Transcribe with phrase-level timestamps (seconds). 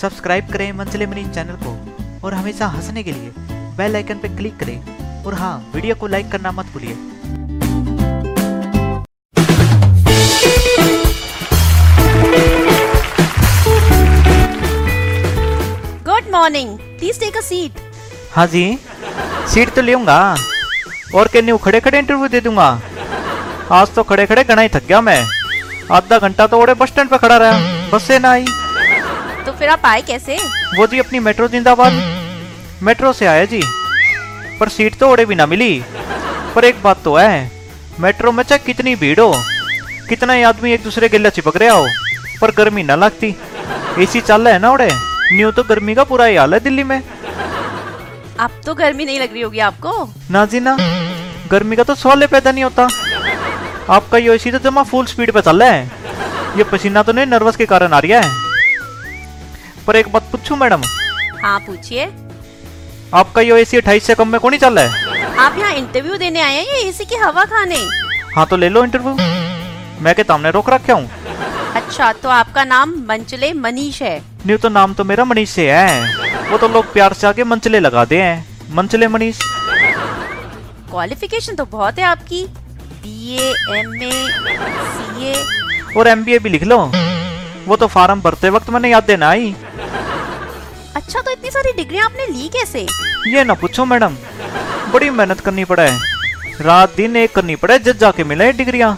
[0.00, 1.70] Subscribe करें मंचले Manish channel को
[2.26, 3.32] और हमेशा हंसने के लिए
[3.76, 6.94] बेल आइकन पर क्लिक करें। और हाँ वीडियो को लाइक करना मत भूलिए।
[16.04, 17.80] Good morning please take a seat
[18.34, 18.78] हाँ जी।
[19.54, 20.20] सीट तो लूँगा
[21.14, 22.68] और कहने खड़े खड़े इंटरव्यू दे दूँगा?
[23.72, 25.22] आज तो खड़े खड़े घना ही थक गया मैं।
[25.92, 28.44] आधा घंटा तो ओड़े बस स्टैंड पे खड़ा रहा। बस से ना आई।
[29.48, 30.36] तो फिर आप आए कैसे?
[30.78, 31.92] वो जी अपनी मेट्रो जिंदाबाद
[32.82, 33.60] मेट्रो से आया जी।
[34.58, 35.82] पर सीट तो ओड़े भी ना मिली।
[36.54, 37.50] पर एक बात तो है
[38.00, 39.32] मेट्रो में चाहे कितनी भीड़ हो
[40.08, 41.86] कितना ही आदमी एक दूसरे गिल्ला चिपक रहा हो
[42.40, 43.34] पर गर्मी ना लगती।
[43.98, 44.88] एसी चल रहा है ना ओड़े
[45.32, 47.00] न्यू तो गर्मी का पूरा ही हाल है दिल्ली में।
[48.40, 49.92] अब तो गर्मी नहीं लग रही होगी आपको?
[50.30, 50.76] ना जी ना।
[51.50, 52.88] गर्मी का तो सवाल पैदा नहीं होता।
[53.90, 55.90] आपका ये एसी तो जमा फुल स्पीड पे चल रहा है।
[56.58, 58.46] ये पसीना तो नहीं नर्वस के कारण आ रहा है।
[59.88, 60.82] पर एक बात पूछूँ मैडम?
[61.42, 62.08] हाँ पूछिए।
[63.14, 65.36] आपका ये एसी अट्ठाईस से कम में कौन ही चल रहा है?
[65.36, 67.76] आप यहाँ इंटरव्यू देने आए हैं या एसी की हवा खाने?
[68.34, 69.14] हाँ तो ले लो इंटरव्यू
[70.04, 71.08] मैं के सामने रोक रखा हूँ।
[71.76, 76.50] अच्छा तो आपका नाम मंचले मनीष है। न्यू तो नाम तो मेरा मनीष से है।
[76.50, 79.38] वो तो लोग प्यार से आके मंचले लगा दे हैं। मंचले मनीष।
[80.90, 82.46] क्वालिफिकेशन तो बहुत है आपकी।
[83.02, 83.36] बी
[83.78, 84.10] एम ए
[84.90, 85.34] सी ए
[85.96, 86.78] और एमबीए भी लिख लो।
[87.66, 89.54] वो तो फार्म भरते वक्त मैंने याद देना आई।
[90.98, 92.80] अच्छा तो इतनी सारी डिग्री आपने ली कैसे?
[93.28, 94.14] ये ना पूछो मैडम
[94.92, 95.90] बड़ी मेहनत करनी पड़े।
[96.60, 98.90] रात दिन एक करनी पड़े जब जाके मिले डिग्रियाँ।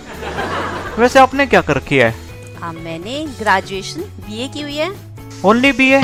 [0.98, 2.14] वैसे आपने क्या कर रखी है?
[2.60, 4.90] हाँ मैंने ग्रेजुएशन बीए की हुई है।
[5.44, 6.00] ओनली बी ए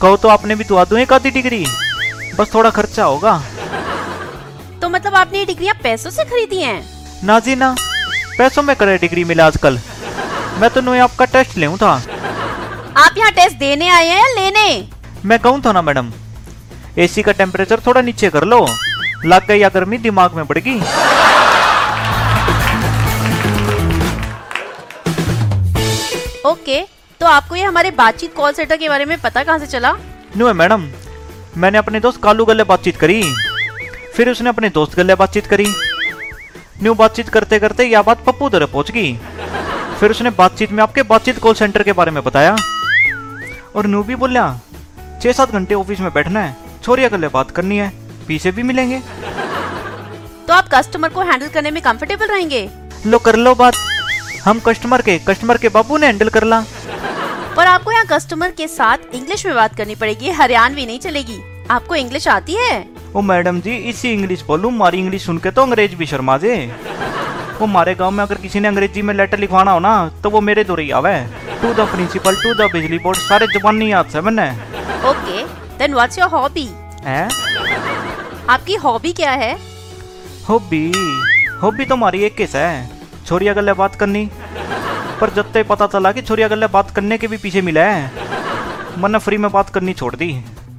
[0.00, 1.64] कहो तो आपने भी दुआ दूँ एक आधी डिग्री।
[2.38, 3.36] बस थोड़ा खर्चा होगा।
[4.82, 6.82] तो मतलब आपने ये डिग्रियाँ पैसों से खरीदी हैं?
[7.24, 7.74] ना जी ना
[8.38, 9.78] पैसों में करे डिग्री मिले आजकल।
[10.60, 11.94] मैं तो नुए आपका टेस्ट ले था।
[12.96, 14.88] आप यहाँ टेस्ट देने आए हैं या लेने?
[15.24, 16.12] मैं कहूँ था ना मैडम।
[16.98, 18.66] एसी का टेम्परेचर थोड़ा नीचे कर लो।
[19.24, 20.80] लग गई या गर्मी दिमाग में बढ़ गई।
[26.44, 26.80] ओके
[27.20, 29.92] तो आपको ये हमारे बातचीत कॉल सेंटर के बारे में पता कहाँ से चला?
[30.36, 30.88] नुए मैडम।
[31.56, 33.22] मैंने अपने दोस्त कालू गले बातचीत करी।
[34.14, 35.66] फिर उसने अपने दोस्त गले बातचीत करी।
[36.82, 39.12] न्यू बातचीत करते करते यह बात पप्पू दर पहुँच गई।
[40.00, 42.56] फिर उसने बातचीत में आपके बातचीत कॉल सेंटर के बारे में बताया।
[43.74, 44.60] और न्यू भी बोलिया
[45.22, 47.92] छह सात घंटे ऑफ़िस में बैठना है छोरिया गले बात करनी है
[48.28, 49.00] पीछे भी मिलेंगे।
[50.48, 52.68] तो आप कस्टमर को हैंडल करने में कंफर्टेबल रहेंगे?
[53.06, 53.74] लो कर लो बात।
[54.44, 56.60] हम कस्टमर के कस्टमर के बाबू ने हैंडल कर ला।
[57.56, 61.40] पर आपको यहाँ कस्टमर के साथ इंग्लिश में बात करनी पड़ेगी हरियाणवी नहीं चलेगी।
[61.70, 62.86] आपको इंग्लिश आती है?
[63.16, 66.56] ओ मैडम जी इसी इंग्लिश बोलूँ मारी इंग्लिश सुन के तो अंग्रेज़ भी शर्मा जे
[67.60, 70.40] वो हमारे गाँव में अगर किसी ने अंग्रेज़ी में लेटर लिखवाना हो ना तो वो
[70.40, 71.14] मेरे दो ही आवे।
[71.62, 74.50] To the principal to the bijli board सारे जबान याद से मैंने।
[75.08, 75.44] Okay
[75.78, 76.68] then what's your hobby
[77.04, 77.28] है?
[78.50, 79.56] आपकी हॉबी क्या है?
[80.48, 80.86] हॉबी
[81.62, 82.90] हॉबी तो हमारी एक केस है।
[83.26, 84.28] छोरिया गले बात करनी।
[85.20, 88.10] पर जब तक पता चला कि छोरिया गले बात करने के भी पीछे मिला है
[88.98, 90.32] मैंने फ्री में बात करनी छोड़ दी।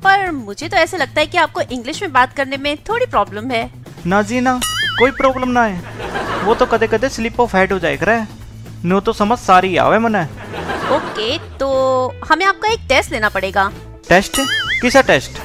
[0.03, 3.52] पर मुझे तो ऐसे लगता है कि आपको इंग्लिश में बात करने में थोड़ी प्रॉब्लम
[3.52, 3.69] है।
[4.06, 4.59] ना जी ना
[5.00, 8.24] कोई प्रॉब्लम ना है। वो तो कदे कदे स्लिप ऑफ़ हेड हो जाए करे
[8.84, 10.24] नो तो समझ सारी आवे मने।
[10.96, 11.68] ओके तो
[12.30, 13.72] हमें आपका एक टेस्ट लेना पड़ेगा।
[14.09, 14.40] टेस्ट
[14.81, 15.40] किसा टेस्ट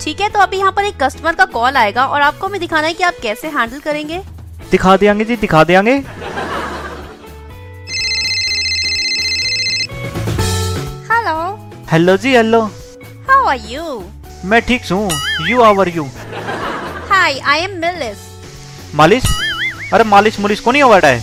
[0.00, 2.86] ठीक है तो अभी यहाँ पर एक कस्टमर का कॉल आएगा और आपको हमें दिखाना
[2.86, 4.20] है कि आप कैसे हैंडल करेंगे।
[4.70, 5.96] दिखा देंगे जी दिखा देंगे।
[11.10, 11.38] हेलो
[11.92, 12.62] हेलो जी हेलो
[13.28, 14.02] हाउ आर यू
[14.44, 15.10] मैं ठीक हूँ
[15.48, 16.04] you are you
[17.10, 18.28] hi I am मिलिस
[18.94, 19.24] मालिश?
[19.94, 21.22] अरे मालिश मुलिश को नहीं अवार्ड है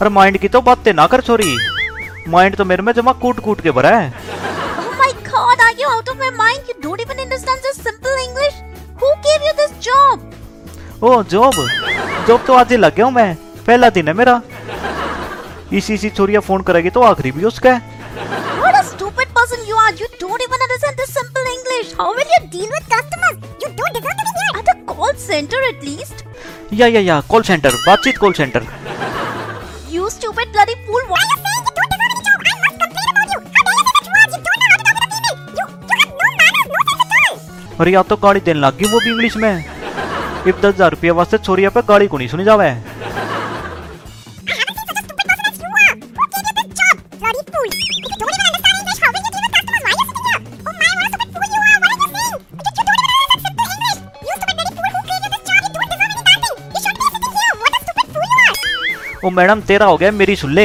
[0.00, 1.56] अरे माइंड की तो बातें ना कर छोरी
[2.28, 4.12] माइंड तो मेरे में जमा कूट कूट के भरा है
[4.80, 6.68] Oh my god, are you out of your mind?
[6.70, 8.58] You don't even understand this simple English?
[9.02, 10.26] Who gave you this job?
[11.04, 11.54] Oh job
[12.28, 13.34] job तो आज ही लग गया हूँ मैं
[13.66, 14.40] पहला दिन है मेरा
[15.80, 17.94] इसी इसी छोरिया फ़ोन करेगी तो आखिरी भी उसका है
[18.60, 19.90] What a stupid person you are.
[20.02, 21.90] You don't even understand this simple English.
[21.98, 23.36] How will you deal with customers?
[23.64, 24.54] You don't deserve to be here.
[24.60, 26.24] At a call center at least.
[26.80, 28.62] या या या call centre बातचीत call centre
[30.16, 31.20] stupid bloody fool what?
[31.20, 32.38] Are you saying you don't deserve any job?
[32.50, 33.40] I must complain about you.
[33.54, 34.32] How dare you say such words?
[34.36, 35.38] You don't know how to talk about female.
[35.58, 37.34] You you have no manners, no sense at all.
[37.80, 39.52] अरे या तो गाली देने लग गई वो भी English में
[40.46, 44.86] इफ़ दस हज़ार रुपया वास्ते छोरिया पे गाली को नहीं सुनी जावे I haven't seen
[44.88, 45.94] such a stupid person as you are.
[46.16, 46.94] Who gave you this job?
[47.20, 47.70] Bloody fool.
[59.26, 60.64] Oh madam तेरा हो गया मेरी सुल्ले।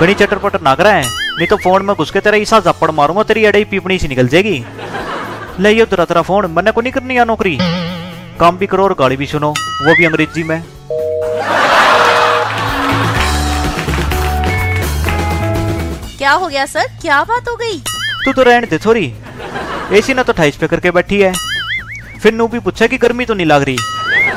[0.00, 2.90] बड़ी चटर पटर ना करा है। नहीं तो फ़ोन में घुस के तेरा ईसा झप्पड़
[2.90, 4.64] मारूँगा तेरी अड़ई पीपनी सी निकल जाएगी।
[5.60, 7.58] ले ये तेरा तेरा फ़ोन मैंने को नहीं करनी है नौकरी?
[8.40, 10.62] काम भी करो और गाड़ी भी सुनो वो भी अंग्रेज़ी में।
[16.18, 16.86] क्या हो गया सर?
[17.02, 17.78] क्या बात हो गई?
[18.24, 19.12] तू तो रहने दे थोड़ी।
[19.92, 21.32] एसी ना तो अठाईस पे करके बैठी है।
[22.22, 23.76] फिर नू भी पूछा कि गर्मी तो नहीं लग रही?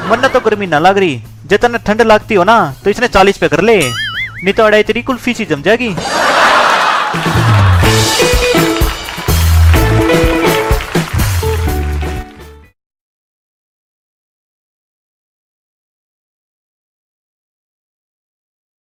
[0.10, 3.48] वरना तो गर्मी ना लग रही जितना ठंड लगती हो ना तो इसने चालीस पे
[3.48, 5.90] कर ले। नहीं तो अड़ाई तेरी कुल्फी सी जम जाएगी।